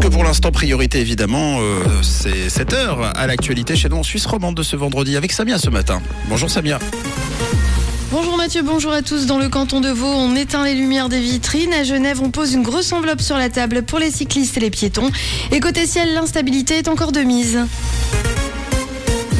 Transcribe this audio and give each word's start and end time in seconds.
Puisque 0.00 0.14
pour 0.14 0.24
l'instant, 0.24 0.50
priorité 0.50 0.98
évidemment, 1.00 1.58
euh, 1.60 1.82
c'est 2.02 2.48
7 2.48 2.72
heures 2.72 3.12
à 3.14 3.26
l'actualité 3.26 3.76
chez 3.76 3.90
nous 3.90 3.98
en 3.98 4.02
Suisse 4.02 4.24
romande 4.24 4.54
de 4.54 4.62
ce 4.62 4.74
vendredi 4.74 5.14
avec 5.14 5.30
Samia 5.30 5.58
ce 5.58 5.68
matin. 5.68 6.00
Bonjour 6.30 6.48
Samia. 6.48 6.78
Bonjour 8.10 8.38
Mathieu, 8.38 8.62
bonjour 8.62 8.92
à 8.92 9.02
tous. 9.02 9.26
Dans 9.26 9.38
le 9.38 9.50
canton 9.50 9.82
de 9.82 9.90
Vaud, 9.90 10.06
on 10.06 10.34
éteint 10.36 10.64
les 10.64 10.74
lumières 10.74 11.10
des 11.10 11.20
vitrines. 11.20 11.74
À 11.74 11.84
Genève, 11.84 12.22
on 12.22 12.30
pose 12.30 12.54
une 12.54 12.62
grosse 12.62 12.92
enveloppe 12.92 13.20
sur 13.20 13.36
la 13.36 13.50
table 13.50 13.82
pour 13.82 13.98
les 13.98 14.10
cyclistes 14.10 14.56
et 14.56 14.60
les 14.60 14.70
piétons. 14.70 15.10
Et 15.52 15.60
côté 15.60 15.86
ciel, 15.86 16.14
l'instabilité 16.14 16.78
est 16.78 16.88
encore 16.88 17.12
de 17.12 17.20
mise. 17.20 17.58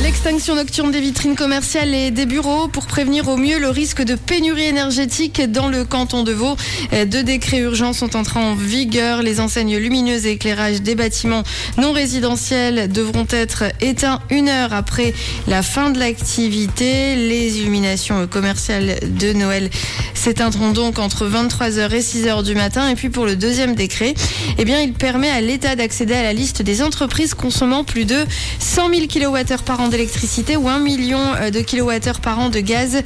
L'extinction 0.03 0.55
nocturne 0.55 0.91
des 0.91 1.01
vitrines 1.01 1.37
commerciales 1.37 1.95
et 1.95 2.11
des 2.11 2.25
bureaux 2.25 2.69
pour 2.69 2.87
prévenir 2.87 3.29
au 3.29 3.37
mieux 3.37 3.59
le 3.59 3.69
risque 3.69 4.03
de 4.03 4.14
pénurie 4.14 4.64
énergétique 4.64 5.43
dans 5.50 5.69
le 5.69 5.85
canton 5.85 6.23
de 6.23 6.32
Vaud. 6.32 6.57
Deux 7.07 7.23
décrets 7.23 7.59
urgents 7.59 7.93
sont 7.93 8.17
entrés 8.17 8.41
en 8.41 8.55
vigueur. 8.55 9.23
Les 9.23 9.41
enseignes 9.41 9.77
lumineuses 9.77 10.25
et 10.25 10.32
éclairage 10.32 10.81
des 10.81 10.95
bâtiments 10.95 11.43
non 11.77 11.93
résidentiels 11.93 12.91
devront 12.91 13.27
être 13.31 13.64
éteints 13.82 14.21
une 14.31 14.49
heure 14.49 14.72
après 14.72 15.13
la 15.46 15.63
fin 15.63 15.91
de 15.91 15.99
l'activité. 15.99 17.17
Les 17.17 17.58
illuminations 17.58 18.27
commerciales 18.27 18.99
de 19.03 19.32
Noël 19.35 19.69
s'éteindront 20.20 20.72
donc 20.72 20.98
entre 20.98 21.26
23h 21.26 21.92
et 21.92 22.00
6h 22.00 22.44
du 22.44 22.54
matin. 22.54 22.88
Et 22.88 22.94
puis 22.94 23.08
pour 23.08 23.24
le 23.24 23.36
deuxième 23.36 23.74
décret, 23.74 24.14
eh 24.58 24.64
bien, 24.66 24.80
il 24.80 24.93
permet 24.93 25.30
à 25.30 25.40
l'État 25.40 25.76
d'accéder 25.76 26.14
à 26.14 26.22
la 26.22 26.34
liste 26.34 26.60
des 26.60 26.82
entreprises 26.82 27.32
consommant 27.32 27.84
plus 27.84 28.04
de 28.04 28.26
100 28.58 28.90
000 28.90 29.06
kWh 29.06 29.62
par 29.64 29.80
an 29.80 29.88
d'électricité 29.88 30.56
ou 30.56 30.68
1 30.68 30.80
million 30.80 31.20
de 31.52 31.60
kWh 31.60 32.20
par 32.20 32.38
an 32.38 32.50
de 32.50 32.60
gaz 32.60 33.02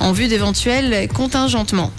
en 0.00 0.10
vue 0.10 0.26
d'éventuels 0.26 1.08
contingentements. 1.08 1.92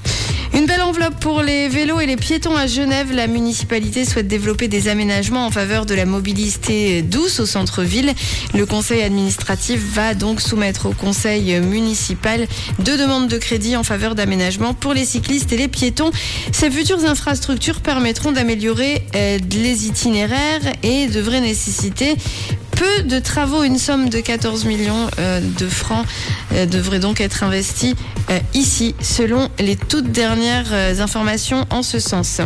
Une 0.58 0.66
belle 0.66 0.82
enveloppe 0.82 1.20
pour 1.20 1.44
les 1.44 1.70
vélos 1.70 2.00
et 2.00 2.08
les 2.08 2.16
piétons 2.16 2.56
à 2.56 2.66
Genève. 2.66 3.14
La 3.14 3.28
municipalité 3.28 4.06
souhaite 4.06 4.28
développer 4.28 4.68
des 4.68 4.88
aménagements 4.88 5.46
en 5.46 5.52
faveur 5.52 5.86
de 5.86 5.94
la 5.94 6.08
mobilité 6.08 7.04
douce 7.04 7.40
au 7.40 7.46
centre-ville. 7.46 8.12
Le 8.56 8.66
conseil 8.66 9.04
administratif 9.04 9.80
va 9.80 10.16
donc 10.16 10.41
soumettre 10.41 10.88
au 10.88 10.94
conseil 10.94 11.60
municipal 11.60 12.48
deux 12.80 12.98
demandes 12.98 13.27
de 13.27 13.38
crédit 13.38 13.77
en 13.77 13.84
faveur 13.84 14.16
d'aménagements 14.16 14.74
pour 14.74 14.96
les 14.96 15.05
cyclistes 15.05 15.54
et 15.54 15.58
les 15.58 15.68
piétons. 15.68 16.10
Ces 16.52 16.71
futures 16.71 17.05
infrastructures 17.05 17.82
permettront 17.82 18.32
d'améliorer 18.32 19.04
les 19.14 19.86
itinéraires 19.86 20.74
et 20.82 21.05
devraient 21.05 21.42
nécessiter 21.42 22.16
peu 22.78 23.04
de 23.04 23.20
travaux. 23.20 23.64
Une 23.64 23.78
somme 23.78 24.10
de 24.10 24.20
14 24.20 24.66
millions 24.66 25.08
de 25.18 25.68
francs 25.68 26.06
devrait 26.72 27.00
donc 27.00 27.22
être 27.22 27.44
investie 27.44 27.96
ici, 28.54 28.94
selon 29.02 29.50
les 29.60 29.76
toutes 29.76 30.12
dernières 30.12 30.74
informations 31.00 31.66
en 31.70 31.82
ce 31.82 32.00
sens. 32.00 32.42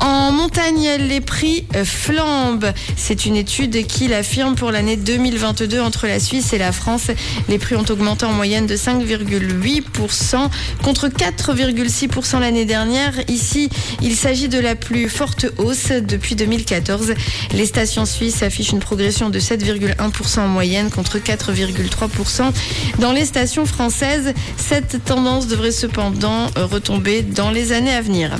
En 0.00 0.32
montagne, 0.32 0.88
les 0.98 1.20
prix 1.20 1.66
flambent. 1.84 2.72
C'est 2.96 3.26
une 3.26 3.36
étude 3.36 3.86
qui 3.86 4.08
l'affirme 4.08 4.54
pour 4.54 4.70
l'année 4.70 4.96
2022 4.96 5.80
entre 5.80 6.06
la 6.06 6.20
Suisse 6.20 6.52
et 6.52 6.58
la 6.58 6.72
France. 6.72 7.08
Les 7.48 7.58
prix 7.58 7.76
ont 7.76 7.84
augmenté 7.88 8.26
en 8.26 8.32
moyenne 8.32 8.66
de 8.66 8.76
5,8% 8.76 10.48
contre 10.82 11.08
4,6% 11.08 12.40
l'année 12.40 12.64
dernière. 12.64 13.12
Ici, 13.28 13.68
il 14.02 14.16
s'agit 14.16 14.48
de 14.48 14.58
la 14.58 14.74
plus 14.74 15.08
forte 15.08 15.46
hausse 15.58 15.90
depuis 15.90 16.34
2014. 16.34 17.14
Les 17.52 17.66
stations 17.66 18.06
suisses 18.06 18.42
affichent 18.42 18.72
une 18.72 18.80
progression 18.80 19.30
de 19.36 19.40
7,1% 19.40 20.40
en 20.40 20.48
moyenne 20.48 20.90
contre 20.90 21.18
4,3% 21.18 22.52
dans 22.98 23.12
les 23.12 23.26
stations 23.26 23.66
françaises. 23.66 24.32
Cette 24.56 25.04
tendance 25.04 25.46
devrait 25.46 25.72
cependant 25.72 26.46
retomber 26.56 27.20
dans 27.20 27.50
les 27.50 27.72
années 27.72 27.92
à 27.92 28.00
venir. 28.00 28.30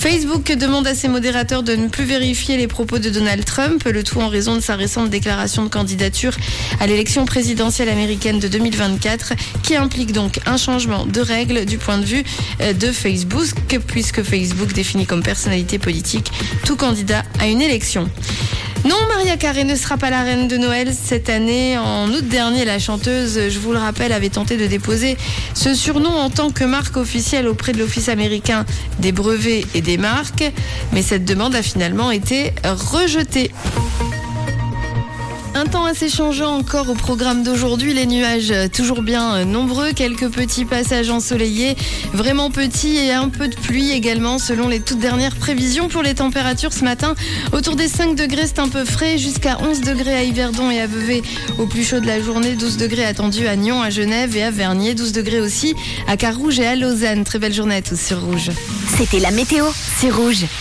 Facebook 0.00 0.52
demande 0.52 0.86
à 0.86 0.94
ses 0.94 1.08
modérateurs 1.08 1.64
de 1.64 1.74
ne 1.74 1.88
plus 1.88 2.04
vérifier 2.04 2.56
les 2.56 2.68
propos 2.68 3.00
de 3.00 3.10
Donald 3.10 3.44
Trump, 3.44 3.82
le 3.84 4.04
tout 4.04 4.20
en 4.20 4.28
raison 4.28 4.54
de 4.54 4.60
sa 4.60 4.76
récente 4.76 5.10
déclaration 5.10 5.64
de 5.64 5.68
candidature 5.68 6.36
à 6.78 6.86
l'élection 6.86 7.24
présidentielle 7.24 7.88
américaine 7.88 8.38
de 8.38 8.46
2024, 8.46 9.32
qui 9.64 9.74
implique 9.74 10.12
donc 10.12 10.38
un 10.46 10.56
changement 10.56 11.04
de 11.04 11.20
règles 11.20 11.64
du 11.64 11.78
point 11.78 11.98
de 11.98 12.04
vue 12.04 12.22
de 12.60 12.92
Facebook, 12.92 13.48
puisque 13.88 14.22
Facebook 14.22 14.72
définit 14.72 15.04
comme 15.04 15.24
personnalité 15.24 15.80
politique 15.80 16.30
tout 16.64 16.76
candidat 16.76 17.24
à 17.40 17.48
une 17.48 17.60
élection. 17.60 18.08
Non, 18.84 18.96
Maria 19.08 19.36
Carré 19.36 19.64
ne 19.64 19.74
sera 19.74 19.96
pas 19.96 20.08
la 20.08 20.22
reine 20.22 20.46
de 20.46 20.56
Noël 20.56 20.92
cette 20.94 21.28
année. 21.28 21.76
En 21.76 22.08
août 22.08 22.26
dernier, 22.28 22.64
la 22.64 22.78
chanteuse, 22.78 23.48
je 23.48 23.58
vous 23.58 23.72
le 23.72 23.78
rappelle, 23.78 24.12
avait 24.12 24.28
tenté 24.28 24.56
de 24.56 24.66
déposer 24.66 25.16
ce 25.54 25.74
surnom 25.74 26.10
en 26.10 26.30
tant 26.30 26.50
que 26.50 26.64
marque 26.64 26.96
officielle 26.96 27.48
auprès 27.48 27.72
de 27.72 27.78
l'Office 27.78 28.08
américain 28.08 28.64
des 29.00 29.12
brevets 29.12 29.66
et 29.74 29.80
des 29.80 29.98
marques. 29.98 30.44
Mais 30.92 31.02
cette 31.02 31.24
demande 31.24 31.54
a 31.54 31.62
finalement 31.62 32.10
été 32.10 32.52
rejetée. 32.64 33.50
Un 35.58 35.64
temps 35.64 35.86
assez 35.86 36.08
changeant 36.08 36.56
encore 36.56 36.88
au 36.88 36.94
programme 36.94 37.42
d'aujourd'hui. 37.42 37.92
Les 37.92 38.06
nuages 38.06 38.54
toujours 38.72 39.02
bien 39.02 39.44
nombreux, 39.44 39.90
quelques 39.90 40.30
petits 40.30 40.64
passages 40.64 41.10
ensoleillés, 41.10 41.76
vraiment 42.12 42.48
petits 42.48 42.96
et 42.96 43.10
un 43.12 43.28
peu 43.28 43.48
de 43.48 43.56
pluie 43.56 43.90
également 43.90 44.38
selon 44.38 44.68
les 44.68 44.78
toutes 44.78 45.00
dernières 45.00 45.34
prévisions 45.34 45.88
pour 45.88 46.04
les 46.04 46.14
températures 46.14 46.72
ce 46.72 46.84
matin. 46.84 47.16
Autour 47.52 47.74
des 47.74 47.88
5 47.88 48.14
degrés, 48.14 48.46
c'est 48.46 48.60
un 48.60 48.68
peu 48.68 48.84
frais, 48.84 49.18
jusqu'à 49.18 49.58
11 49.60 49.80
degrés 49.80 50.14
à 50.14 50.22
Yverdon 50.22 50.70
et 50.70 50.80
à 50.80 50.86
Vevey 50.86 51.22
au 51.58 51.66
plus 51.66 51.82
chaud 51.82 51.98
de 51.98 52.06
la 52.06 52.22
journée, 52.22 52.52
12 52.52 52.76
degrés 52.76 53.04
attendus 53.04 53.48
à 53.48 53.56
Nyon, 53.56 53.82
à 53.82 53.90
Genève 53.90 54.36
et 54.36 54.44
à 54.44 54.52
Vernier, 54.52 54.94
12 54.94 55.10
degrés 55.10 55.40
aussi 55.40 55.74
à 56.06 56.16
Carouge 56.16 56.60
et 56.60 56.68
à 56.68 56.76
Lausanne. 56.76 57.24
Très 57.24 57.40
belle 57.40 57.52
journée 57.52 57.74
à 57.74 57.82
tous 57.82 58.00
sur 58.00 58.22
Rouge. 58.22 58.52
C'était 58.96 59.18
la 59.18 59.32
météo, 59.32 59.64
c'est 59.98 60.10
Rouge. 60.10 60.44